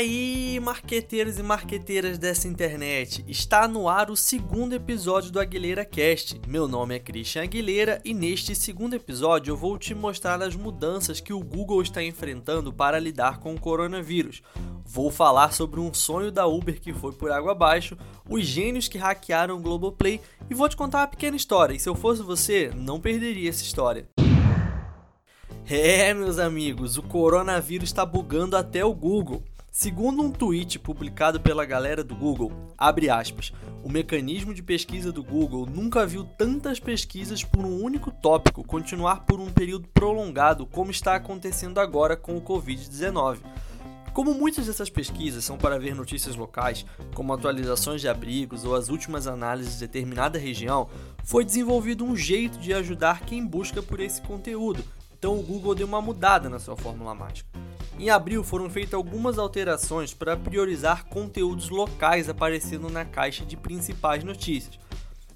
aí, 0.00 0.58
marqueteiros 0.60 1.38
e 1.38 1.42
marqueteiras 1.42 2.16
dessa 2.16 2.48
internet? 2.48 3.22
Está 3.28 3.68
no 3.68 3.86
ar 3.86 4.10
o 4.10 4.16
segundo 4.16 4.74
episódio 4.74 5.30
do 5.30 5.38
Aguilera 5.38 5.84
Cast. 5.84 6.40
Meu 6.48 6.66
nome 6.66 6.94
é 6.94 6.98
Christian 6.98 7.42
Aguilera 7.42 8.00
e 8.02 8.14
neste 8.14 8.54
segundo 8.54 8.94
episódio 8.94 9.52
eu 9.52 9.56
vou 9.58 9.76
te 9.76 9.94
mostrar 9.94 10.42
as 10.42 10.56
mudanças 10.56 11.20
que 11.20 11.34
o 11.34 11.40
Google 11.40 11.82
está 11.82 12.02
enfrentando 12.02 12.72
para 12.72 12.98
lidar 12.98 13.40
com 13.40 13.54
o 13.54 13.60
coronavírus. 13.60 14.42
Vou 14.86 15.10
falar 15.10 15.52
sobre 15.52 15.80
um 15.80 15.92
sonho 15.92 16.32
da 16.32 16.46
Uber 16.46 16.80
que 16.80 16.94
foi 16.94 17.12
por 17.12 17.30
água 17.30 17.52
abaixo, 17.52 17.94
os 18.26 18.46
gênios 18.46 18.88
que 18.88 18.96
hackearam 18.96 19.58
o 19.58 19.60
Globoplay 19.60 20.18
e 20.48 20.54
vou 20.54 20.68
te 20.68 20.76
contar 20.76 21.00
uma 21.00 21.08
pequena 21.08 21.36
história. 21.36 21.74
E 21.74 21.78
se 21.78 21.88
eu 21.90 21.94
fosse 21.94 22.22
você, 22.22 22.72
não 22.74 22.98
perderia 22.98 23.50
essa 23.50 23.62
história. 23.62 24.08
É, 25.72 26.12
meus 26.12 26.40
amigos, 26.40 26.98
o 26.98 27.02
coronavírus 27.02 27.90
está 27.90 28.04
bugando 28.04 28.56
até 28.56 28.84
o 28.84 28.92
Google. 28.92 29.44
Segundo 29.72 30.20
um 30.20 30.32
tweet 30.32 30.80
publicado 30.80 31.40
pela 31.40 31.64
galera 31.64 32.02
do 32.02 32.12
Google, 32.12 32.74
abre 32.76 33.08
aspas, 33.08 33.52
o 33.84 33.88
mecanismo 33.88 34.52
de 34.52 34.64
pesquisa 34.64 35.12
do 35.12 35.22
Google 35.22 35.64
nunca 35.64 36.04
viu 36.04 36.24
tantas 36.24 36.80
pesquisas 36.80 37.44
por 37.44 37.64
um 37.64 37.80
único 37.80 38.10
tópico 38.10 38.64
continuar 38.64 39.24
por 39.24 39.38
um 39.38 39.48
período 39.48 39.86
prolongado 39.86 40.66
como 40.66 40.90
está 40.90 41.14
acontecendo 41.14 41.78
agora 41.78 42.16
com 42.16 42.36
o 42.36 42.40
Covid-19. 42.40 43.38
Como 44.12 44.34
muitas 44.34 44.66
dessas 44.66 44.90
pesquisas 44.90 45.44
são 45.44 45.56
para 45.56 45.78
ver 45.78 45.94
notícias 45.94 46.34
locais, 46.34 46.84
como 47.14 47.32
atualizações 47.32 48.00
de 48.00 48.08
abrigos 48.08 48.64
ou 48.64 48.74
as 48.74 48.88
últimas 48.88 49.28
análises 49.28 49.74
de 49.74 49.86
determinada 49.86 50.36
região, 50.36 50.88
foi 51.22 51.44
desenvolvido 51.44 52.04
um 52.04 52.16
jeito 52.16 52.58
de 52.58 52.74
ajudar 52.74 53.20
quem 53.20 53.46
busca 53.46 53.80
por 53.80 54.00
esse 54.00 54.20
conteúdo. 54.20 54.82
Então 55.16 55.38
o 55.38 55.42
Google 55.44 55.76
deu 55.76 55.86
uma 55.86 56.02
mudada 56.02 56.48
na 56.48 56.58
sua 56.58 56.76
fórmula 56.76 57.14
mágica. 57.14 57.48
Em 58.00 58.08
abril 58.08 58.42
foram 58.42 58.70
feitas 58.70 58.94
algumas 58.94 59.38
alterações 59.38 60.14
para 60.14 60.34
priorizar 60.34 61.04
conteúdos 61.04 61.68
locais 61.68 62.30
aparecendo 62.30 62.88
na 62.88 63.04
caixa 63.04 63.44
de 63.44 63.58
principais 63.58 64.24
notícias. 64.24 64.78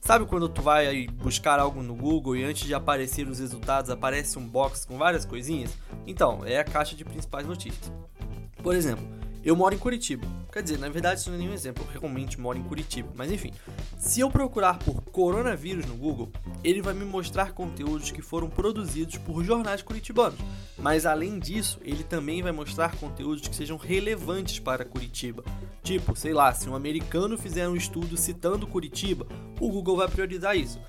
Sabe 0.01 0.25
quando 0.25 0.49
tu 0.49 0.63
vai 0.63 1.07
buscar 1.07 1.61
algo 1.61 1.83
no 1.83 1.95
Google 1.95 2.37
e 2.37 2.43
antes 2.43 2.67
de 2.67 2.73
aparecer 2.73 3.29
os 3.29 3.39
resultados 3.39 3.91
aparece 3.91 4.39
um 4.39 4.49
box 4.49 4.87
com 4.87 4.97
várias 4.97 5.27
coisinhas? 5.27 5.77
Então, 6.07 6.41
é 6.47 6.59
a 6.59 6.65
caixa 6.65 6.97
de 6.97 7.05
principais 7.05 7.47
notícias. 7.47 7.93
Por 8.63 8.75
exemplo, 8.75 9.07
eu 9.45 9.55
moro 9.55 9.75
em 9.75 9.79
Curitiba. 9.79 10.27
Quer 10.51 10.63
dizer, 10.63 10.79
na 10.79 10.89
verdade 10.89 11.21
isso 11.21 11.29
não 11.31 11.37
é 11.37 11.41
nenhum 11.41 11.53
exemplo, 11.53 11.85
eu 11.85 12.01
realmente 12.01 12.41
moro 12.41 12.59
em 12.59 12.63
Curitiba. 12.63 13.11
Mas 13.15 13.31
enfim, 13.31 13.53
se 13.99 14.21
eu 14.21 14.31
procurar 14.31 14.79
por 14.79 15.03
coronavírus 15.03 15.85
no 15.87 15.97
Google, 15.97 16.31
ele 16.63 16.81
vai 16.81 16.95
me 16.95 17.05
mostrar 17.05 17.53
conteúdos 17.53 18.11
que 18.11 18.23
foram 18.23 18.49
produzidos 18.49 19.19
por 19.19 19.45
jornais 19.45 19.83
curitibanos. 19.83 20.39
Mas 20.79 21.05
além 21.05 21.39
disso, 21.39 21.79
ele 21.83 22.05
também 22.05 22.43
vai 22.43 22.53
mostrar 22.53 22.97
conteúdos 22.97 23.47
que 23.47 23.55
sejam 23.55 23.77
relevantes 23.77 24.59
para 24.59 24.85
Curitiba. 24.85 25.45
Tipo, 25.83 26.17
sei 26.17 26.33
lá, 26.33 26.55
se 26.55 26.69
um 26.69 26.75
americano 26.75 27.37
fizer 27.37 27.69
um 27.69 27.77
estudo 27.77 28.17
citando 28.17 28.67
Curitiba, 28.67 29.27
o 29.61 29.69
Google 29.69 29.99
vai 29.99 30.09
priorizar 30.09 30.57
isso. 30.57 30.81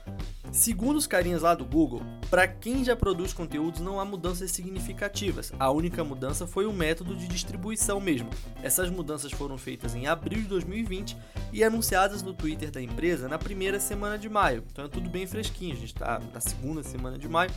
Segundo 0.55 0.95
os 0.95 1.05
carinhas 1.05 1.41
lá 1.41 1.53
do 1.53 1.65
Google, 1.65 2.01
para 2.29 2.47
quem 2.47 2.81
já 2.81 2.95
produz 2.95 3.33
conteúdos 3.33 3.81
não 3.81 3.99
há 3.99 4.05
mudanças 4.05 4.51
significativas. 4.51 5.51
A 5.59 5.69
única 5.69 6.01
mudança 6.01 6.47
foi 6.47 6.65
o 6.65 6.71
método 6.71 7.13
de 7.13 7.27
distribuição 7.27 7.99
mesmo. 7.99 8.29
Essas 8.63 8.89
mudanças 8.89 9.33
foram 9.33 9.57
feitas 9.57 9.93
em 9.95 10.07
abril 10.07 10.43
de 10.43 10.47
2020 10.47 11.17
e 11.51 11.61
anunciadas 11.61 12.23
no 12.23 12.33
Twitter 12.33 12.71
da 12.71 12.81
empresa 12.81 13.27
na 13.27 13.37
primeira 13.37 13.81
semana 13.81 14.17
de 14.17 14.29
maio. 14.29 14.63
Então 14.71 14.85
é 14.85 14.87
tudo 14.87 15.09
bem 15.09 15.27
fresquinho, 15.27 15.73
a 15.73 15.77
gente 15.77 15.93
está 15.93 16.21
na 16.33 16.39
segunda 16.39 16.81
semana 16.83 17.17
de 17.17 17.27
maio. 17.27 17.51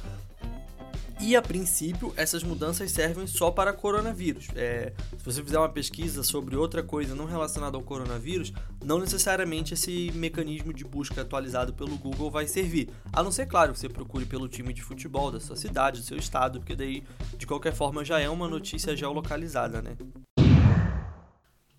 E 1.21 1.35
a 1.35 1.43
princípio, 1.43 2.13
essas 2.17 2.45
mudanças 2.45 2.93
servem 2.93 3.27
só 3.27 3.51
para 3.51 3.73
coronavírus. 3.73 4.47
É, 4.55 4.93
se 5.17 5.25
você 5.25 5.43
fizer 5.43 5.59
uma 5.59 5.69
pesquisa 5.69 6.23
sobre 6.23 6.55
outra 6.55 6.81
coisa 6.83 7.15
não 7.15 7.25
relacionada 7.25 7.77
ao 7.77 7.83
coronavírus, 7.83 8.53
não 8.85 9.01
necessariamente 9.01 9.75
esse 9.75 10.13
mecanismo 10.15 10.73
de 10.73 10.85
busca 10.85 11.23
atualizado 11.23 11.75
pelo 11.75 11.97
Google 11.97 12.31
vai 12.31 12.47
servir. 12.47 12.89
A 13.13 13.23
não 13.23 13.33
ser, 13.33 13.47
claro, 13.47 13.73
que 13.73 13.81
você 13.81 13.89
procure 13.89 14.27
pelo 14.27 14.49
time 14.49 14.73
de 14.73 14.81
futebol 14.81 15.31
da 15.33 15.41
sua 15.41 15.57
cidade, 15.57 16.01
do 16.01 16.07
seu 16.07 16.17
estado, 16.17 16.61
porque 16.61 16.77
daí, 16.77 17.03
de 17.37 17.47
qualquer 17.47 17.75
forma, 17.75 18.05
já 18.05 18.21
é 18.21 18.29
uma 18.29 18.49
notícia 18.49 18.97
geolocalizada, 18.97 19.83
né? 19.83 19.97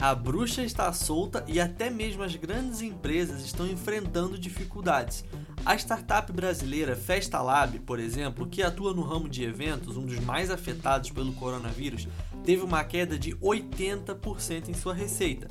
A 0.01 0.15
bruxa 0.15 0.63
está 0.63 0.93
solta 0.93 1.43
e 1.45 1.59
até 1.59 1.89
mesmo 1.89 2.23
as 2.23 2.33
grandes 2.33 2.81
empresas 2.81 3.43
estão 3.43 3.67
enfrentando 3.67 4.39
dificuldades. 4.39 5.25
A 5.65 5.75
startup 5.75 6.31
brasileira 6.31 6.95
Festalab, 6.95 7.77
por 7.79 7.99
exemplo, 7.99 8.47
que 8.47 8.63
atua 8.63 8.93
no 8.93 9.01
ramo 9.01 9.27
de 9.27 9.43
eventos, 9.43 9.97
um 9.97 10.05
dos 10.05 10.17
mais 10.21 10.49
afetados 10.49 11.11
pelo 11.11 11.33
coronavírus, 11.33 12.07
teve 12.45 12.63
uma 12.63 12.81
queda 12.81 13.19
de 13.19 13.35
80% 13.35 14.69
em 14.69 14.73
sua 14.73 14.93
receita. 14.93 15.49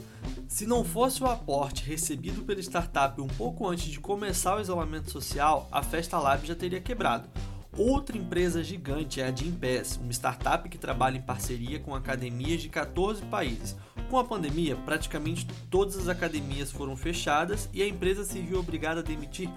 Se 0.48 0.66
não 0.66 0.82
fosse 0.82 1.22
o 1.22 1.26
aporte 1.26 1.84
recebido 1.84 2.42
pela 2.42 2.62
startup 2.62 3.20
um 3.20 3.28
pouco 3.28 3.68
antes 3.68 3.84
de 3.84 4.00
começar 4.00 4.56
o 4.56 4.62
isolamento 4.62 5.10
social, 5.10 5.68
a 5.70 5.82
Festalab 5.82 6.46
já 6.46 6.54
teria 6.54 6.80
quebrado. 6.80 7.28
Outra 7.78 8.18
empresa 8.18 8.60
gigante 8.64 9.20
é 9.20 9.28
a 9.28 9.30
Gympass, 9.30 10.00
uma 10.02 10.10
startup 10.10 10.68
que 10.68 10.76
trabalha 10.76 11.16
em 11.16 11.22
parceria 11.22 11.78
com 11.78 11.94
academias 11.94 12.60
de 12.60 12.68
14 12.68 13.22
países. 13.26 13.76
Com 14.10 14.18
a 14.18 14.24
pandemia, 14.24 14.74
praticamente 14.74 15.46
todas 15.70 15.96
as 15.96 16.08
academias 16.08 16.72
foram 16.72 16.96
fechadas 16.96 17.70
e 17.72 17.80
a 17.80 17.86
empresa 17.86 18.24
se 18.24 18.40
viu 18.40 18.58
obrigada 18.58 18.98
a 18.98 19.04
demitir 19.04 19.48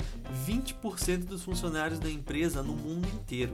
20% 0.48 1.26
dos 1.26 1.44
funcionários 1.44 1.98
da 1.98 2.12
empresa 2.12 2.62
no 2.62 2.74
mundo 2.74 3.08
inteiro. 3.08 3.54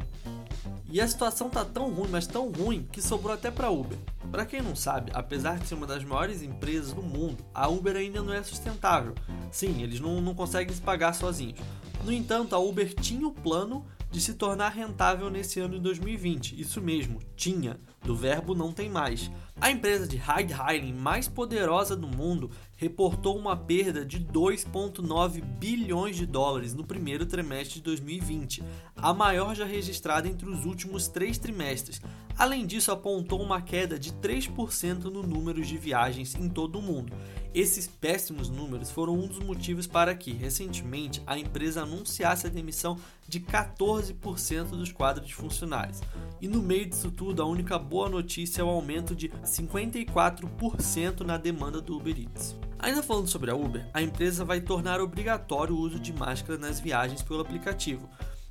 E 0.89 0.99
a 0.99 1.07
situação 1.07 1.49
tá 1.49 1.63
tão 1.63 1.89
ruim, 1.89 2.09
mas 2.11 2.27
tão 2.27 2.51
ruim, 2.51 2.85
que 2.91 3.01
sobrou 3.01 3.33
até 3.33 3.49
para 3.49 3.71
Uber. 3.71 3.97
Para 4.29 4.45
quem 4.45 4.61
não 4.61 4.75
sabe, 4.75 5.11
apesar 5.13 5.59
de 5.59 5.67
ser 5.67 5.75
uma 5.75 5.87
das 5.87 6.03
maiores 6.03 6.41
empresas 6.41 6.91
do 6.91 7.01
mundo, 7.01 7.41
a 7.53 7.69
Uber 7.69 7.95
ainda 7.95 8.21
não 8.21 8.33
é 8.33 8.43
sustentável. 8.43 9.15
Sim, 9.49 9.81
eles 9.81 10.01
não, 10.01 10.19
não 10.19 10.35
conseguem 10.35 10.75
se 10.75 10.81
pagar 10.81 11.13
sozinhos. 11.13 11.59
No 12.03 12.11
entanto, 12.11 12.53
a 12.53 12.59
Uber 12.59 12.93
tinha 12.93 13.25
o 13.25 13.31
plano 13.31 13.85
de 14.09 14.21
se 14.21 14.33
tornar 14.33 14.69
rentável 14.69 15.29
nesse 15.29 15.59
ano 15.59 15.75
de 15.75 15.81
2020. 15.81 16.59
Isso 16.59 16.81
mesmo, 16.81 17.19
tinha, 17.35 17.79
do 18.03 18.15
verbo 18.15 18.55
não 18.55 18.71
tem 18.71 18.89
mais. 18.89 19.29
A 19.59 19.71
empresa 19.71 20.07
de 20.07 20.17
ride 20.17 20.53
hailing 20.53 20.93
mais 20.93 21.27
poderosa 21.27 21.95
do 21.95 22.07
mundo 22.07 22.51
reportou 22.75 23.35
uma 23.35 23.57
perda 23.57 24.05
de 24.05 24.19
2,9 24.19 25.41
bilhões 25.41 26.15
de 26.15 26.25
dólares 26.25 26.75
no 26.75 26.85
primeiro 26.85 27.25
trimestre 27.25 27.75
de 27.75 27.81
2020, 27.81 28.63
a 28.95 29.13
maior 29.13 29.55
já 29.55 29.65
registrada 29.65 30.27
entre 30.27 30.47
os 30.47 30.63
últimos 30.63 31.07
três 31.07 31.39
trimestres. 31.39 31.99
Além 32.37 32.67
disso, 32.67 32.91
apontou 32.91 33.41
uma 33.41 33.61
queda 33.61 33.97
de 33.97 34.13
3% 34.13 35.05
no 35.05 35.23
número 35.23 35.59
de 35.63 35.75
viagens 35.75 36.35
em 36.35 36.47
todo 36.47 36.77
o 36.77 36.81
mundo. 36.81 37.11
Esses 37.51 37.87
péssimos 37.87 38.49
números 38.49 38.91
foram 38.91 39.15
um 39.15 39.25
dos 39.25 39.39
motivos 39.39 39.87
para 39.87 40.13
que, 40.13 40.31
recentemente, 40.31 41.23
a 41.25 41.39
empresa 41.39 41.81
anunciasse 41.81 42.45
a 42.45 42.49
demissão 42.51 42.95
de 43.27 43.39
14% 43.39 44.69
dos 44.69 44.91
quadros 44.91 45.25
de 45.25 45.33
funcionários. 45.33 46.01
E 46.39 46.47
no 46.47 46.61
meio 46.61 46.85
disso 46.85 47.09
tudo, 47.09 47.41
a 47.41 47.45
única 47.45 47.79
boa 47.87 48.09
notícia 48.09 48.61
é 48.61 48.65
o 48.65 48.69
aumento 48.69 49.15
de 49.15 49.29
54% 49.29 51.21
na 51.21 51.37
demanda 51.37 51.79
do 51.79 51.95
Uber 51.95 52.19
Eats. 52.19 52.53
Ainda 52.77 53.01
falando 53.01 53.29
sobre 53.29 53.49
a 53.49 53.55
Uber, 53.55 53.89
a 53.93 54.01
empresa 54.01 54.43
vai 54.43 54.59
tornar 54.59 54.99
obrigatório 54.99 55.73
o 55.73 55.79
uso 55.79 55.97
de 55.97 56.11
máscara 56.11 56.59
nas 56.59 56.81
viagens 56.81 57.23
pelo 57.23 57.39
aplicativo. 57.39 58.09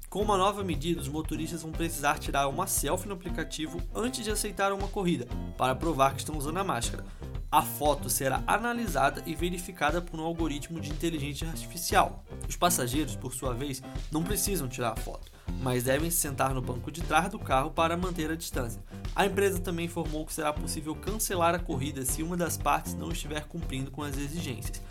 Com 0.09 0.23
uma 0.23 0.39
nova 0.39 0.65
medida, 0.65 1.03
os 1.03 1.09
motoristas 1.09 1.61
vão 1.61 1.71
precisar 1.71 2.19
tirar 2.19 2.49
uma 2.49 2.67
selfie 2.67 3.09
no 3.09 3.15
aplicativo 3.15 3.79
antes 3.95 4.25
de 4.25 4.31
aceitar 4.31 4.73
uma 4.73 4.89
corrida, 4.89 5.27
para 5.59 5.75
provar 5.75 6.15
que 6.15 6.21
estão 6.21 6.39
usando 6.39 6.57
a 6.57 6.65
máscara. 6.65 7.05
A 7.51 7.63
foto 7.63 8.11
será 8.11 8.43
analisada 8.45 9.23
e 9.25 9.35
verificada 9.35 10.03
por 10.03 10.19
um 10.19 10.25
algoritmo 10.25 10.81
de 10.81 10.91
inteligência 10.91 11.49
artificial. 11.49 12.25
Os 12.49 12.57
passageiros, 12.57 13.15
por 13.15 13.33
sua 13.33 13.55
vez, 13.55 13.81
não 14.11 14.25
precisam 14.25 14.69
tirar 14.69 14.93
a 14.93 14.97
foto, 14.97 15.31
mas 15.63 15.85
devem 15.85 16.11
se 16.11 16.17
sentar 16.17 16.53
no 16.53 16.61
banco 16.61 16.91
de 16.91 17.03
trás 17.03 17.31
do 17.31 17.39
carro 17.39 17.71
para 17.71 17.97
manter 17.97 18.31
a 18.33 18.37
distância. 18.37 18.83
A 19.15 19.27
empresa 19.27 19.61
também 19.61 19.87
informou 19.87 20.27
que 20.27 20.35
será 20.35 20.53
possível 20.53 20.95
cancelar 20.97 21.55
a 21.55 21.61
corrida 21.61 22.05
se 22.05 22.23
uma 22.23 22.37
das 22.37 22.57
partes 22.57 22.95
não 22.95 23.13
estiver 23.13 23.45
cumprindo 23.47 23.93
com 23.93 24.03
as 24.03 24.19
exigências. 24.19 24.83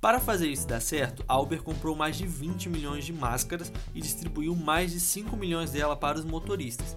Para 0.00 0.18
fazer 0.18 0.48
isso 0.48 0.66
dar 0.66 0.80
certo, 0.80 1.22
a 1.28 1.38
Uber 1.38 1.62
comprou 1.62 1.94
mais 1.94 2.16
de 2.16 2.26
20 2.26 2.70
milhões 2.70 3.04
de 3.04 3.12
máscaras 3.12 3.70
e 3.94 4.00
distribuiu 4.00 4.56
mais 4.56 4.92
de 4.92 4.98
5 4.98 5.36
milhões 5.36 5.72
dela 5.72 5.94
para 5.94 6.18
os 6.18 6.24
motoristas. 6.24 6.96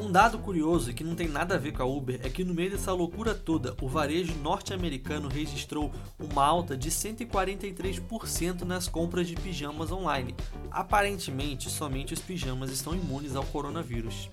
Um 0.00 0.10
dado 0.10 0.38
curioso 0.38 0.94
que 0.94 1.04
não 1.04 1.14
tem 1.14 1.28
nada 1.28 1.56
a 1.56 1.58
ver 1.58 1.72
com 1.72 1.82
a 1.82 1.86
Uber 1.86 2.18
é 2.24 2.30
que 2.30 2.42
no 2.42 2.54
meio 2.54 2.70
dessa 2.70 2.90
loucura 2.90 3.34
toda, 3.34 3.76
o 3.82 3.86
varejo 3.86 4.34
norte-americano 4.42 5.28
registrou 5.28 5.92
uma 6.18 6.42
alta 6.42 6.74
de 6.74 6.90
143% 6.90 8.62
nas 8.62 8.88
compras 8.88 9.28
de 9.28 9.36
pijamas 9.36 9.92
online. 9.92 10.34
Aparentemente, 10.70 11.68
somente 11.68 12.14
os 12.14 12.20
pijamas 12.20 12.70
estão 12.70 12.94
imunes 12.94 13.36
ao 13.36 13.44
coronavírus. 13.44 14.30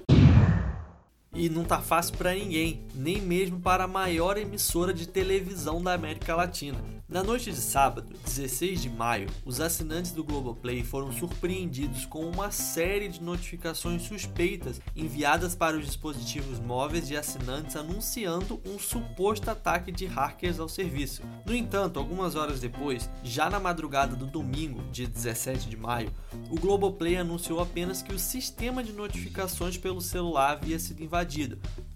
E 1.38 1.50
não 1.50 1.64
tá 1.64 1.80
fácil 1.80 2.18
para 2.18 2.34
ninguém, 2.34 2.82
nem 2.96 3.22
mesmo 3.22 3.60
para 3.60 3.84
a 3.84 3.88
maior 3.88 4.40
emissora 4.40 4.92
de 4.92 5.08
televisão 5.08 5.84
da 5.84 5.94
América 5.94 6.36
Latina. 6.36 6.98
Na 7.08 7.24
noite 7.24 7.52
de 7.52 7.62
sábado, 7.62 8.14
16 8.26 8.82
de 8.82 8.90
maio, 8.90 9.30
os 9.46 9.62
assinantes 9.62 10.12
do 10.12 10.26
Globoplay 10.26 10.84
foram 10.84 11.10
surpreendidos 11.10 12.06
com 12.06 12.26
uma 12.26 12.52
série 12.52 13.08
de 13.08 13.24
notificações 13.24 14.02
suspeitas 14.02 14.82
enviadas 14.94 15.56
para 15.56 15.78
os 15.78 15.86
dispositivos 15.86 16.60
móveis 16.60 17.08
de 17.08 17.16
assinantes 17.16 17.78
anunciando 17.78 18.60
um 18.66 18.78
suposto 18.78 19.50
ataque 19.50 19.90
de 19.90 20.06
hackers 20.06 20.60
ao 20.60 20.68
serviço. 20.68 21.22
No 21.46 21.56
entanto, 21.56 21.98
algumas 21.98 22.36
horas 22.36 22.60
depois, 22.60 23.10
já 23.24 23.50
na 23.50 23.60
madrugada 23.60 24.14
do 24.14 24.26
domingo, 24.26 24.84
dia 24.92 25.08
17 25.08 25.70
de 25.70 25.78
maio, 25.78 26.12
o 26.50 26.60
Globoplay 26.60 27.16
anunciou 27.16 27.62
apenas 27.62 28.02
que 28.02 28.14
o 28.14 28.20
sistema 28.20 28.84
de 28.84 28.92
notificações 28.92 29.78
pelo 29.78 30.02
celular 30.02 30.52
havia 30.52 30.78
sido 30.78 31.02
invadido, 31.02 31.27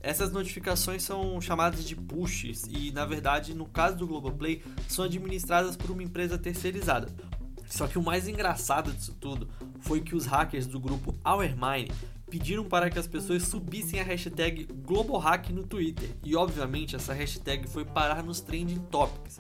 essas 0.01 0.31
notificações 0.31 1.03
são 1.03 1.39
chamadas 1.39 1.83
de 1.87 1.95
pushes 1.95 2.67
e, 2.69 2.91
na 2.91 3.05
verdade, 3.05 3.53
no 3.53 3.65
caso 3.65 3.97
do 3.97 4.07
Globoplay, 4.07 4.63
são 4.87 5.05
administradas 5.05 5.75
por 5.77 5.91
uma 5.91 6.03
empresa 6.03 6.37
terceirizada. 6.37 7.07
Só 7.67 7.87
que 7.87 7.97
o 7.97 8.03
mais 8.03 8.27
engraçado 8.27 8.91
disso 8.91 9.15
tudo 9.19 9.47
foi 9.79 10.01
que 10.01 10.15
os 10.15 10.25
hackers 10.25 10.67
do 10.67 10.79
grupo 10.79 11.15
OurMine 11.23 11.89
pediram 12.29 12.63
para 12.63 12.89
que 12.89 12.97
as 12.97 13.07
pessoas 13.07 13.43
subissem 13.43 13.99
a 13.99 14.03
hashtag 14.03 14.65
GloboHack 14.65 15.51
no 15.53 15.63
Twitter 15.63 16.09
e, 16.23 16.35
obviamente, 16.35 16.95
essa 16.95 17.13
hashtag 17.13 17.67
foi 17.67 17.85
parar 17.85 18.23
nos 18.23 18.41
trending 18.41 18.79
topics. 18.89 19.39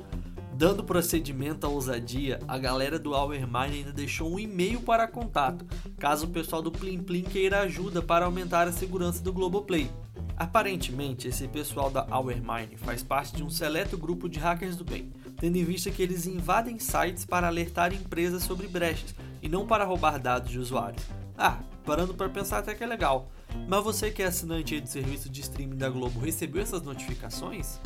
Dando 0.61 0.83
procedimento 0.83 1.65
à 1.65 1.69
ousadia, 1.71 2.39
a 2.47 2.55
galera 2.55 2.99
do 2.99 3.13
OurMine 3.13 3.79
ainda 3.79 3.91
deixou 3.91 4.31
um 4.31 4.39
e-mail 4.39 4.79
para 4.79 5.07
contato, 5.07 5.65
caso 5.97 6.27
o 6.27 6.29
pessoal 6.29 6.61
do 6.61 6.71
Plim 6.71 7.01
Plim 7.01 7.23
queira 7.23 7.61
ajuda 7.61 7.99
para 7.99 8.25
aumentar 8.25 8.67
a 8.67 8.71
segurança 8.71 9.23
do 9.23 9.33
Globoplay. 9.33 9.89
Aparentemente, 10.37 11.27
esse 11.27 11.47
pessoal 11.47 11.89
da 11.89 12.05
OurMine 12.15 12.77
faz 12.77 13.01
parte 13.01 13.35
de 13.35 13.41
um 13.41 13.49
seleto 13.49 13.97
grupo 13.97 14.29
de 14.29 14.37
hackers 14.37 14.75
do 14.75 14.85
bem, 14.85 15.11
tendo 15.39 15.57
em 15.57 15.63
vista 15.63 15.89
que 15.89 16.03
eles 16.03 16.27
invadem 16.27 16.77
sites 16.77 17.25
para 17.25 17.47
alertar 17.47 17.91
empresas 17.91 18.43
sobre 18.43 18.67
brechas 18.67 19.15
e 19.41 19.49
não 19.49 19.65
para 19.65 19.83
roubar 19.83 20.19
dados 20.19 20.51
de 20.51 20.59
usuários. 20.59 21.03
Ah, 21.35 21.57
parando 21.83 22.13
para 22.13 22.29
pensar 22.29 22.59
até 22.59 22.75
que 22.75 22.83
é 22.83 22.87
legal. 22.87 23.31
Mas 23.67 23.83
você 23.83 24.11
que 24.11 24.21
é 24.21 24.27
assinante 24.27 24.79
do 24.79 24.87
serviço 24.87 25.27
de 25.27 25.41
streaming 25.41 25.77
da 25.77 25.89
Globo 25.89 26.19
recebeu 26.19 26.61
essas 26.61 26.83
notificações? 26.83 27.79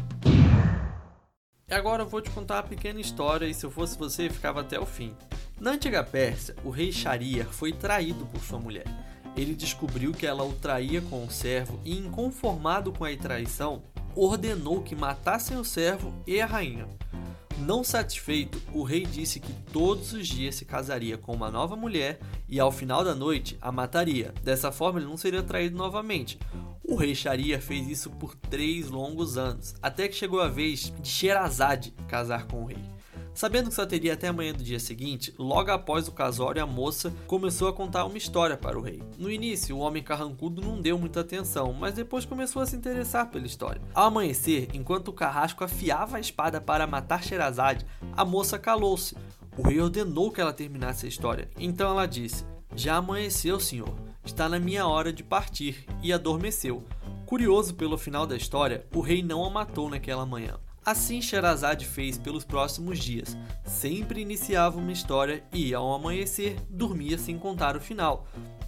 E 1.68 1.74
agora 1.74 2.04
eu 2.04 2.08
vou 2.08 2.22
te 2.22 2.30
contar 2.30 2.56
uma 2.56 2.64
pequena 2.64 3.02
história 3.02 3.46
e 3.46 3.54
se 3.54 3.66
eu 3.66 3.72
fosse 3.72 3.98
você 3.98 4.30
ficava 4.30 4.62
até 4.62 4.80
o 4.80 4.86
fim. 4.86 5.16
Na 5.60 5.72
antiga 5.72 6.04
Pérsia, 6.04 6.56
o 6.64 6.70
rei 6.70 6.92
Sharia 6.92 7.46
foi 7.46 7.72
traído 7.72 8.26
por 8.28 8.42
sua 8.42 8.60
mulher 8.60 8.86
ele 9.36 9.54
descobriu 9.54 10.12
que 10.14 10.26
ela 10.26 10.44
o 10.44 10.54
traía 10.54 11.02
com 11.02 11.26
o 11.26 11.32
servo 11.32 11.80
e, 11.84 11.98
inconformado 11.98 12.92
com 12.92 13.04
a 13.04 13.16
traição, 13.16 13.84
ordenou 14.16 14.82
que 14.82 14.96
matassem 14.96 15.58
o 15.58 15.66
servo 15.66 16.14
e 16.26 16.40
a 16.40 16.46
rainha. 16.46 16.88
Não 17.60 17.84
satisfeito, 17.84 18.62
o 18.74 18.84
rei 18.84 19.06
disse 19.06 19.40
que 19.40 19.54
todos 19.72 20.14
os 20.14 20.28
dias 20.28 20.56
se 20.56 20.66
casaria 20.66 21.18
com 21.18 21.34
uma 21.34 21.50
nova 21.50 21.76
mulher 21.76 22.20
e 22.50 22.60
ao 22.60 22.72
final 22.72 23.04
da 23.04 23.16
noite 23.16 23.58
a 23.62 23.72
mataria. 23.72 24.34
Dessa 24.44 24.72
forma, 24.72 25.00
ele 25.00 25.08
não 25.08 25.18
seria 25.18 25.42
traído 25.42 25.78
novamente. 25.78 26.38
O 26.88 26.96
rei 26.96 27.16
Sharia 27.16 27.60
fez 27.60 27.88
isso 27.88 28.12
por 28.12 28.36
três 28.36 28.90
longos 28.90 29.38
anos, 29.38 29.74
até 29.82 30.08
que 30.08 30.16
chegou 30.16 30.40
a 30.40 30.48
vez 30.48 30.94
de 31.02 31.10
Sherazade 31.10 31.92
casar 32.08 32.46
com 32.46 32.64
o 32.64 32.66
rei. 32.66 32.78
Sabendo 33.34 33.68
que 33.68 33.76
só 33.76 33.86
teria 33.86 34.14
até 34.14 34.30
amanhã 34.30 34.54
do 34.54 34.64
dia 34.64 34.80
seguinte, 34.80 35.34
logo 35.38 35.70
após 35.70 36.08
o 36.08 36.14
casório, 36.14 36.64
a 36.64 36.66
moça 36.66 37.14
começou 37.28 37.68
a 37.68 37.74
contar 37.74 38.06
uma 38.06 38.18
história 38.18 38.56
para 38.56 38.80
o 38.80 38.82
rei. 38.82 39.04
No 39.18 39.30
início, 39.30 39.76
o 39.76 39.80
homem 39.80 40.02
carrancudo 40.02 40.62
não 40.62 40.80
deu 40.80 40.98
muita 40.98 41.20
atenção, 41.20 41.74
mas 41.74 41.96
depois 41.96 42.24
começou 42.24 42.62
a 42.62 42.66
se 42.66 42.78
interessar 42.78 43.30
pela 43.30 43.46
história. 43.46 43.82
Ao 43.94 44.06
amanhecer, 44.06 44.70
enquanto 44.74 45.10
o 45.10 45.14
carrasco 45.14 45.66
afiava 45.66 46.16
a 46.16 46.22
espada 46.22 46.62
para 46.62 46.88
matar 46.88 47.24
Sherazade, 47.24 47.86
a 48.16 48.24
moça 48.24 48.58
calou-se. 48.58 49.18
O 49.58 49.64
rei 49.64 49.82
ordenou 49.82 50.32
que 50.32 50.40
ela 50.40 50.54
terminasse 50.54 51.06
a 51.06 51.10
história. 51.10 51.50
Então 51.60 51.90
ela 51.90 52.06
disse: 52.06 52.46
Já 52.74 52.96
amanheceu, 52.96 53.60
senhor. 53.60 54.05
Está 54.26 54.50
na 54.50 54.60
minha 54.60 54.88
hora 54.88 55.14
de 55.14 55.24
partir. 55.24 55.86
E 56.02 56.12
adormeceu. 56.12 56.84
Curioso 57.26 57.76
pelo 57.76 57.98
final 57.98 58.26
da 58.28 58.36
história, 58.36 58.86
o 58.94 59.00
rei 59.00 59.24
não 59.24 59.46
a 59.46 59.50
matou 59.50 59.90
naquela 59.90 60.26
manhã. 60.26 60.60
Assim 60.86 61.20
Sherazade 61.22 61.86
fez 61.86 62.18
pelos 62.18 62.44
próximos 62.44 63.00
dias. 63.00 63.36
Sempre 63.64 64.22
iniciava 64.22 64.78
uma 64.78 64.92
história 64.92 65.44
e, 65.52 65.74
ao 65.74 65.94
amanhecer, 65.94 66.58
dormia 66.70 67.18
sem 67.18 67.40
contar 67.40 67.76
o 67.76 67.82
final. 67.82 68.28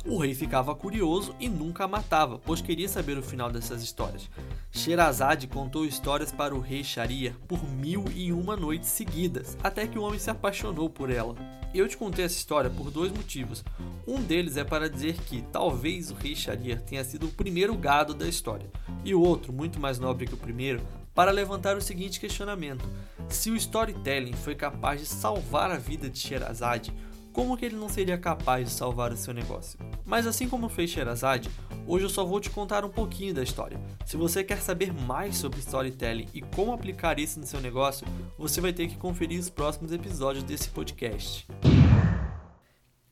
O 0.09 0.17
rei 0.19 0.33
ficava 0.33 0.73
curioso 0.73 1.35
e 1.37 1.49
nunca 1.49 1.83
a 1.83 1.87
matava, 1.87 2.39
pois 2.39 2.61
queria 2.61 2.87
saber 2.87 3.17
o 3.17 3.21
final 3.21 3.51
dessas 3.51 3.83
histórias. 3.83 4.29
Sherazade 4.71 5.47
contou 5.47 5.85
histórias 5.85 6.31
para 6.31 6.55
o 6.55 6.61
rei 6.61 6.81
Sharia 6.81 7.35
por 7.45 7.61
mil 7.69 8.05
e 8.15 8.31
uma 8.31 8.55
noites 8.55 8.87
seguidas, 8.87 9.57
até 9.61 9.85
que 9.85 9.99
o 9.99 10.03
homem 10.03 10.17
se 10.17 10.29
apaixonou 10.29 10.89
por 10.89 11.09
ela. 11.09 11.35
Eu 11.73 11.89
te 11.89 11.97
contei 11.97 12.23
essa 12.23 12.37
história 12.37 12.69
por 12.69 12.89
dois 12.89 13.11
motivos. 13.11 13.65
Um 14.07 14.21
deles 14.21 14.55
é 14.55 14.63
para 14.63 14.89
dizer 14.89 15.17
que 15.23 15.41
talvez 15.51 16.09
o 16.09 16.15
rei 16.15 16.33
Sharia 16.33 16.77
tenha 16.77 17.03
sido 17.03 17.27
o 17.27 17.31
primeiro 17.31 17.75
gado 17.75 18.13
da 18.13 18.29
história, 18.29 18.71
e 19.03 19.13
o 19.13 19.21
outro, 19.21 19.51
muito 19.51 19.77
mais 19.77 19.99
nobre 19.99 20.25
que 20.25 20.33
o 20.33 20.37
primeiro, 20.37 20.81
para 21.13 21.31
levantar 21.31 21.75
o 21.75 21.81
seguinte 21.81 22.19
questionamento: 22.19 22.87
se 23.27 23.51
o 23.51 23.57
storytelling 23.57 24.33
foi 24.33 24.55
capaz 24.55 25.01
de 25.01 25.05
salvar 25.05 25.69
a 25.69 25.77
vida 25.77 26.09
de 26.09 26.17
Sherazade, 26.17 26.93
como 27.37 27.55
que 27.55 27.65
ele 27.65 27.75
não 27.75 27.87
seria 27.87 28.17
capaz 28.17 28.67
de 28.67 28.73
salvar 28.73 29.11
o 29.11 29.15
seu 29.15 29.31
negócio? 29.31 29.77
Mas 30.03 30.25
assim 30.25 30.49
como 30.49 30.67
fez 30.67 30.89
Sherazade, 30.89 31.51
hoje 31.85 32.03
eu 32.03 32.09
só 32.09 32.25
vou 32.25 32.39
te 32.39 32.49
contar 32.49 32.83
um 32.83 32.89
pouquinho 32.89 33.31
da 33.31 33.43
história. 33.43 33.79
Se 34.07 34.17
você 34.17 34.43
quer 34.43 34.59
saber 34.59 34.91
mais 34.91 35.37
sobre 35.37 35.59
storytelling 35.59 36.27
e 36.33 36.41
como 36.41 36.73
aplicar 36.73 37.19
isso 37.19 37.39
no 37.39 37.45
seu 37.45 37.61
negócio, 37.61 38.07
você 38.39 38.59
vai 38.59 38.73
ter 38.73 38.87
que 38.87 38.97
conferir 38.97 39.39
os 39.39 39.51
próximos 39.51 39.91
episódios 39.91 40.43
desse 40.43 40.69
podcast. 40.69 41.45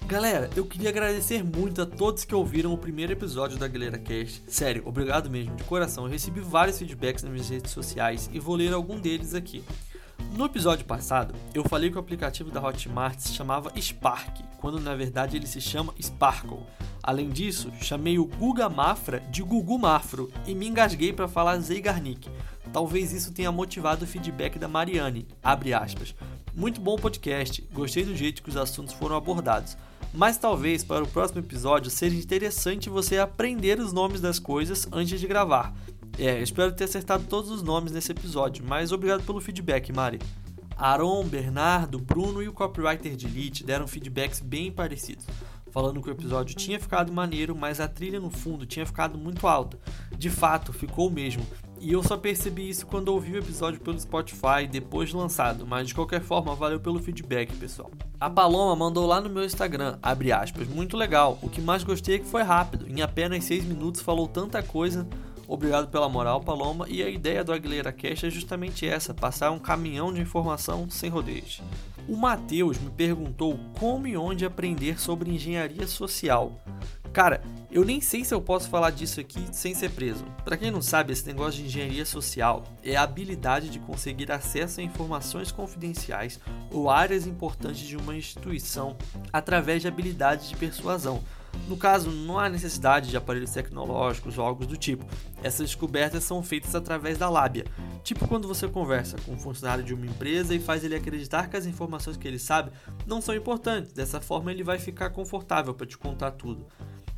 Galera, 0.08 0.50
eu 0.56 0.66
queria 0.66 0.90
agradecer 0.90 1.44
muito 1.44 1.84
a 1.84 1.86
todos 1.86 2.26
que 2.26 2.34
ouviram 2.34 2.74
o 2.74 2.78
primeiro 2.80 3.12
episódio 3.14 3.60
da 3.60 3.68
Galera 3.68 4.00
Cast. 4.00 4.42
Sério, 4.48 4.82
obrigado 4.88 5.30
mesmo, 5.30 5.56
de 5.56 5.64
coração. 5.66 6.06
Eu 6.06 6.12
recebi 6.12 6.40
vários 6.40 6.80
feedbacks 6.80 7.22
nas 7.22 7.32
minhas 7.32 7.50
redes 7.50 7.72
sociais 7.72 8.28
e 8.34 8.40
vou 8.40 8.56
ler 8.56 8.74
algum 8.74 9.00
deles 9.00 9.36
aqui. 9.36 9.64
No 10.36 10.44
episódio 10.44 10.84
passado, 10.84 11.34
eu 11.54 11.64
falei 11.64 11.90
que 11.90 11.96
o 11.96 12.00
aplicativo 12.00 12.52
da 12.52 12.62
Hotmart 12.62 13.18
se 13.20 13.34
chamava 13.34 13.72
Spark, 13.80 14.42
quando 14.58 14.82
na 14.82 14.94
verdade 14.94 15.38
ele 15.38 15.48
se 15.48 15.62
chama 15.62 15.94
Sparkle. 15.98 16.60
Além 17.02 17.30
disso, 17.30 17.72
chamei 17.80 18.20
o 18.20 18.26
Guga 18.26 18.68
Mafra 18.68 19.22
de 19.32 19.42
Gugu 19.42 19.80
Mafro 19.80 20.30
e 20.46 20.54
me 20.54 20.68
engasguei 20.68 21.14
para 21.14 21.30
falar 21.30 21.58
Zeigarnik. 21.60 22.30
Talvez 22.74 23.14
isso 23.14 23.32
tenha 23.32 23.50
motivado 23.50 24.04
o 24.04 24.08
feedback 24.08 24.60
da 24.60 24.68
Mariane. 24.68 25.26
Muito 26.54 26.82
bom 26.82 26.98
podcast, 26.98 27.62
gostei 27.72 28.04
do 28.04 28.14
jeito 28.14 28.44
que 28.44 28.50
os 28.50 28.58
assuntos 28.58 28.94
foram 28.94 29.16
abordados. 29.16 29.78
Mas 30.14 30.38
talvez 30.38 30.84
para 30.84 31.04
o 31.04 31.08
próximo 31.08 31.40
episódio 31.40 31.90
seja 31.90 32.18
interessante 32.18 32.90
você 32.90 33.20
aprender 33.20 33.80
os 33.80 33.94
nomes 33.94 34.20
das 34.20 34.40
coisas 34.40 34.86
antes 34.92 35.18
de 35.18 35.28
gravar. 35.28 35.74
É, 36.18 36.42
espero 36.42 36.72
ter 36.72 36.86
acertado 36.86 37.26
todos 37.26 37.52
os 37.52 37.62
nomes 37.62 37.92
nesse 37.92 38.12
episódio, 38.12 38.64
mas 38.66 38.92
obrigado 38.92 39.24
pelo 39.24 39.42
feedback, 39.42 39.92
Mari. 39.92 40.20
Aaron, 40.78 41.24
Bernardo, 41.26 42.00
Bruno 42.00 42.42
e 42.42 42.48
o 42.48 42.54
copywriter 42.54 43.16
de 43.16 43.26
Elite 43.26 43.64
deram 43.64 43.88
feedbacks 43.88 44.42
bem 44.42 44.72
parecidos, 44.72 45.26
falando 45.72 46.02
que 46.02 46.10
o 46.10 46.12
episódio 46.12 46.56
tinha 46.56 46.80
ficado 46.80 47.12
maneiro, 47.14 47.56
mas 47.56 47.80
a 47.80 47.88
trilha 47.88 48.20
no 48.20 48.30
fundo 48.30 48.66
tinha 48.66 48.86
ficado 48.86 49.18
muito 49.18 49.48
alta. 49.48 49.80
De 50.18 50.30
fato, 50.30 50.74
ficou 50.74 51.10
mesmo, 51.10 51.46
e 51.80 51.92
eu 51.92 52.02
só 52.02 52.18
percebi 52.18 52.70
isso 52.70 52.86
quando 52.86 53.10
ouvi 53.10 53.34
o 53.34 53.38
episódio 53.38 53.80
pelo 53.80 54.00
Spotify 54.00 54.68
depois 54.70 55.10
de 55.10 55.16
lançado, 55.16 55.66
mas 55.68 55.88
de 55.88 55.96
qualquer 55.96 56.22
forma, 56.22 56.56
valeu 56.56 56.80
pelo 56.80 57.00
feedback, 57.00 57.54
pessoal. 57.58 57.92
A 58.20 58.30
Paloma 58.30 58.76
mandou 58.76 59.06
lá 59.06 59.22
no 59.22 59.30
meu 59.30 59.46
Instagram, 59.46 59.98
abre 60.02 60.32
aspas, 60.32 60.68
muito 60.68 60.98
legal. 60.98 61.38
O 61.42 61.50
que 61.50 61.62
mais 61.62 61.84
gostei 61.84 62.16
é 62.16 62.20
que 62.20 62.26
foi 62.26 62.42
rápido, 62.42 62.86
em 62.90 63.02
apenas 63.02 63.44
6 63.44 63.66
minutos 63.66 64.02
falou 64.02 64.28
tanta 64.28 64.64
coisa. 64.64 65.08
Obrigado 65.48 65.88
pela 65.88 66.10
moral, 66.10 66.42
Paloma. 66.42 66.86
E 66.90 67.04
a 67.04 67.10
ideia 67.10 67.44
do 67.44 67.54
Aguilera 67.54 67.92
Cash 67.92 68.24
é 68.24 68.30
justamente 68.30 68.88
essa: 68.88 69.14
passar 69.14 69.52
um 69.52 69.60
caminhão 69.60 70.14
de 70.14 70.22
informação 70.22 70.90
sem 70.90 71.10
rodeios. 71.10 71.62
O 72.08 72.16
Matheus 72.16 72.78
me 72.78 72.90
perguntou 72.92 73.60
como 73.80 74.06
e 74.06 74.16
onde 74.16 74.46
aprender 74.46 75.00
sobre 75.00 75.32
engenharia 75.32 75.88
social. 75.88 76.62
Cara, 77.12 77.42
eu 77.72 77.86
nem 77.86 78.02
sei 78.02 78.26
se 78.26 78.34
eu 78.34 78.42
posso 78.42 78.70
falar 78.70 78.90
disso 78.90 79.22
aqui 79.22 79.48
sem 79.54 79.74
ser 79.74 79.90
preso. 79.92 80.26
Para 80.44 80.58
quem 80.58 80.70
não 80.70 80.82
sabe, 80.82 81.14
esse 81.14 81.26
negócio 81.26 81.62
de 81.62 81.68
engenharia 81.68 82.06
social 82.06 82.64
é 82.84 82.98
a 82.98 83.04
habilidade 83.04 83.70
de 83.70 83.80
conseguir 83.80 84.30
acesso 84.32 84.82
a 84.82 84.84
informações 84.84 85.50
confidenciais 85.50 86.40
ou 86.70 86.90
áreas 86.90 87.26
importantes 87.26 87.88
de 87.88 87.96
uma 87.96 88.16
instituição 88.16 88.98
através 89.32 89.82
de 89.82 89.88
habilidades 89.88 90.50
de 90.50 90.58
persuasão. 90.58 91.24
No 91.68 91.78
caso, 91.78 92.10
não 92.12 92.38
há 92.38 92.50
necessidade 92.50 93.10
de 93.10 93.18
aparelhos 93.18 93.52
tecnológicos 93.52 94.38
ou 94.38 94.46
algo 94.46 94.66
do 94.66 94.78
tipo. 94.78 95.06
Essas 95.44 95.68
descobertas 95.68 96.24
são 96.24 96.44
feitas 96.44 96.76
através 96.76 97.18
da 97.18 97.30
lábia. 97.30 97.66
Tipo 98.04 98.28
quando 98.28 98.48
você 98.48 98.68
conversa 98.68 99.18
com 99.26 99.34
um 99.34 99.40
funcionário 99.40 99.84
de 99.84 99.94
uma 99.94 100.06
empresa 100.06 100.54
e 100.54 100.60
faz 100.60 100.84
ele 100.84 100.96
acreditar 100.96 101.50
que 101.50 101.58
as 101.58 101.66
informações 101.66 102.18
que 102.18 102.28
ele 102.28 102.40
sabe 102.40 102.72
não 103.06 103.20
são 103.22 103.36
importantes. 103.36 103.94
Dessa 103.94 104.22
forma, 104.22 104.52
ele 104.52 104.64
vai 104.64 104.78
ficar 104.78 105.10
confortável 105.10 105.74
para 105.74 105.88
te 105.88 105.98
contar 105.98 106.32
tudo. 106.32 106.66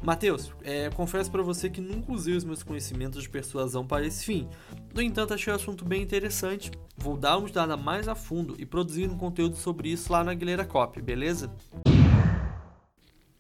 Matheus, 0.02 0.52
é, 0.64 0.90
confesso 0.92 1.32
para 1.32 1.42
você 1.42 1.70
que 1.70 1.82
nunca 1.82 2.12
usei 2.12 2.36
os 2.36 2.44
meus 2.44 2.62
conhecimentos 2.62 3.24
de 3.24 3.30
persuasão 3.30 3.86
para 3.86 4.06
esse 4.06 4.24
fim. 4.24 4.48
No 4.94 5.02
entanto, 5.02 5.34
achei 5.34 5.52
o 5.52 5.56
assunto 5.56 5.84
bem 5.84 6.04
interessante. 6.04 6.72
Vou 6.96 7.18
dar 7.18 7.38
uma 7.38 7.48
estudada 7.48 7.76
mais 7.76 8.08
a 8.08 8.16
fundo 8.16 8.56
e 8.60 8.66
produzir 8.66 9.10
um 9.10 9.18
conteúdo 9.18 9.56
sobre 9.56 9.90
isso 9.90 10.12
lá 10.12 10.24
na 10.24 10.32
Aguilera 10.32 10.66
Copy, 10.66 11.02
beleza? 11.02 11.52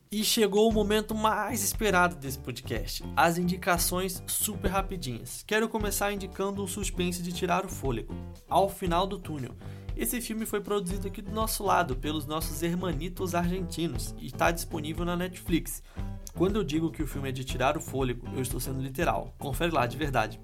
E 0.10 0.24
chegou 0.24 0.70
o 0.70 0.74
momento 0.74 1.14
mais 1.14 1.62
esperado 1.62 2.16
desse 2.16 2.40
podcast, 2.40 3.04
as 3.14 3.38
indicações 3.38 4.24
super 4.26 4.70
rapidinhas. 4.70 5.44
Quero 5.46 5.68
começar 5.68 6.14
indicando 6.14 6.64
um 6.64 6.68
suspense 6.68 7.22
de 7.22 7.34
tirar 7.34 7.66
o 7.66 7.70
fôlego, 7.70 8.16
Ao 8.48 8.70
Final 8.70 9.06
do 9.06 9.20
Túnel. 9.20 9.54
Esse 9.98 10.22
filme 10.22 10.46
foi 10.46 10.62
produzido 10.62 11.08
aqui 11.08 11.22
do 11.22 11.32
nosso 11.32 11.62
lado 11.62 11.94
pelos 11.94 12.26
nossos 12.26 12.64
hermanitos 12.64 13.36
argentinos 13.36 14.16
e 14.18 14.28
está 14.28 14.50
disponível 14.50 15.04
na 15.04 15.18
Netflix. 15.18 15.84
Quando 16.34 16.56
eu 16.56 16.64
digo 16.64 16.90
que 16.90 17.04
o 17.04 17.08
filme 17.08 17.28
é 17.28 17.32
de 17.34 17.44
tirar 17.44 17.76
o 17.76 17.82
fôlego, 17.82 18.30
eu 18.34 18.42
estou 18.42 18.62
sendo 18.62 18.82
literal. 18.82 19.36
Confere 19.38 19.74
lá, 19.74 19.86
de 19.86 19.98
verdade. 19.98 20.40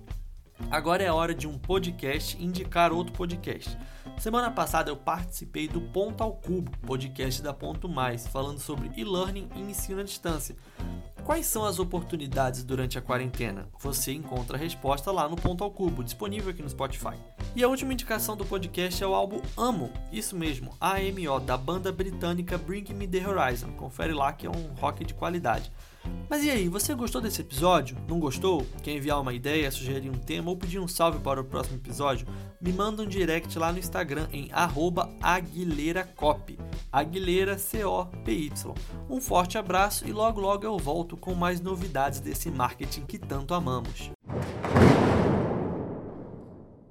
Agora 0.72 1.04
é 1.04 1.12
hora 1.12 1.36
de 1.36 1.48
um 1.48 1.58
podcast 1.58 2.42
indicar 2.44 2.92
outro 2.92 3.14
podcast. 3.14 3.78
Semana 4.18 4.50
passada 4.52 4.90
eu 4.90 4.98
participei 4.98 5.68
do 5.68 5.82
Ponto 5.82 6.24
ao 6.24 6.34
Cubo, 6.34 6.72
podcast 6.86 7.42
da 7.42 7.54
Ponto 7.54 7.88
Mais, 7.88 8.28
falando 8.28 8.60
sobre 8.60 8.92
e-learning 8.96 9.50
e 9.56 9.62
ensino 9.62 10.02
à 10.02 10.04
distância. 10.04 10.56
Quais 11.24 11.46
são 11.46 11.66
as 11.66 11.80
oportunidades 11.80 12.64
durante 12.64 12.98
a 12.98 13.02
quarentena? 13.02 13.68
Você 13.80 14.14
encontra 14.14 14.58
a 14.58 14.60
resposta 14.60 15.12
lá 15.12 15.28
no 15.28 15.36
Ponto 15.36 15.64
ao 15.64 15.72
Cubo, 15.72 16.04
disponível 16.04 16.52
aqui 16.52 16.62
no 16.62 16.70
Spotify. 16.70 17.18
E 17.56 17.64
a 17.64 17.68
última 17.68 17.94
indicação 17.94 18.36
do 18.36 18.44
podcast 18.44 19.04
é 19.04 19.06
o 19.06 19.14
álbum 19.14 19.40
Amo, 19.56 19.92
isso 20.12 20.36
mesmo, 20.36 20.76
AMO, 20.82 21.40
da 21.40 21.56
banda 21.56 21.92
britânica 21.92 22.58
Bring 22.58 22.86
Me 22.96 23.08
The 23.08 23.28
Horizon. 23.28 23.74
Confere 23.74 24.12
lá 24.12 24.34
que 24.34 24.48
é 24.48 24.50
um 24.50 24.74
rock 24.80 25.06
de 25.06 25.14
qualidade. 25.14 25.72
Mas 26.28 26.44
e 26.44 26.50
aí, 26.50 26.68
você 26.68 26.96
gostou 26.96 27.22
desse 27.22 27.42
episódio? 27.42 27.96
Não 28.08 28.20
gostou? 28.20 28.66
Quer 28.82 28.94
enviar 28.94 29.22
uma 29.22 29.36
ideia, 29.36 29.70
sugerir 29.70 30.10
um 30.10 30.18
tema 30.18 30.50
ou 30.50 30.58
pedir 30.58 30.80
um 30.80 30.88
salve 30.88 31.20
para 31.20 31.40
o 31.40 31.44
próximo 31.44 31.78
episódio? 31.78 32.28
Me 32.60 32.74
manda 32.74 33.04
um 33.04 33.08
direct 33.08 33.58
lá 33.60 33.72
no 33.72 33.78
Instagram 33.78 34.28
em 34.32 34.50
aguileiracop. 35.22 36.58
Aguilera 36.92 37.60
C-O-P-Y. 37.60 38.74
Um 39.08 39.22
forte 39.22 39.60
abraço 39.60 40.08
e 40.08 40.12
logo 40.12 40.42
logo 40.42 40.66
eu 40.66 40.78
volto 40.80 41.16
com 41.16 41.36
mais 41.36 41.62
novidades 41.62 42.20
desse 42.20 42.50
marketing 42.50 43.06
que 43.06 43.20
tanto 43.20 43.54
amamos. 43.54 44.10